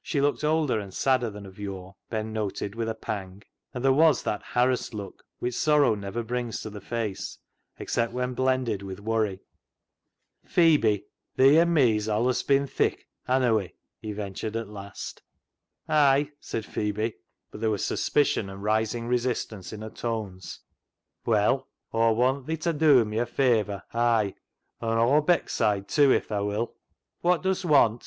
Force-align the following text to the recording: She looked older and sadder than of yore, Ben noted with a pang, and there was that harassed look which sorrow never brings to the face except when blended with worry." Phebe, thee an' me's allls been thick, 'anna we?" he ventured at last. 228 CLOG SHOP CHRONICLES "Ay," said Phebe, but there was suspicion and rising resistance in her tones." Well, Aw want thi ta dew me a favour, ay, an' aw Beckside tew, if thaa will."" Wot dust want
She 0.00 0.20
looked 0.20 0.44
older 0.44 0.78
and 0.78 0.94
sadder 0.94 1.28
than 1.28 1.44
of 1.44 1.58
yore, 1.58 1.96
Ben 2.08 2.32
noted 2.32 2.76
with 2.76 2.88
a 2.88 2.94
pang, 2.94 3.42
and 3.74 3.82
there 3.84 3.92
was 3.92 4.22
that 4.22 4.44
harassed 4.52 4.94
look 4.94 5.24
which 5.40 5.56
sorrow 5.56 5.96
never 5.96 6.22
brings 6.22 6.60
to 6.62 6.70
the 6.70 6.80
face 6.80 7.36
except 7.76 8.12
when 8.12 8.32
blended 8.32 8.82
with 8.82 9.00
worry." 9.00 9.40
Phebe, 10.54 11.06
thee 11.34 11.58
an' 11.58 11.74
me's 11.74 12.06
allls 12.08 12.44
been 12.46 12.68
thick, 12.68 13.08
'anna 13.26 13.54
we?" 13.56 13.74
he 14.02 14.12
ventured 14.12 14.54
at 14.54 14.68
last. 14.68 15.22
228 15.88 16.24
CLOG 16.24 16.26
SHOP 16.26 16.28
CHRONICLES 16.28 16.30
"Ay," 16.36 16.38
said 16.40 16.64
Phebe, 17.04 17.16
but 17.50 17.60
there 17.60 17.70
was 17.70 17.84
suspicion 17.84 18.48
and 18.48 18.62
rising 18.62 19.08
resistance 19.08 19.72
in 19.72 19.82
her 19.82 19.90
tones." 19.90 20.60
Well, 21.26 21.66
Aw 21.90 22.12
want 22.12 22.46
thi 22.46 22.56
ta 22.56 22.70
dew 22.70 23.04
me 23.04 23.18
a 23.18 23.26
favour, 23.26 23.82
ay, 23.92 24.36
an' 24.80 24.96
aw 24.96 25.20
Beckside 25.20 25.88
tew, 25.88 26.12
if 26.12 26.28
thaa 26.28 26.44
will."" 26.44 26.76
Wot 27.24 27.42
dust 27.42 27.64
want 27.64 28.04